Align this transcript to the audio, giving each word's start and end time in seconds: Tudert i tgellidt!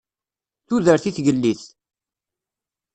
Tudert 0.67 1.05
i 1.09 1.11
tgellidt! 1.15 1.63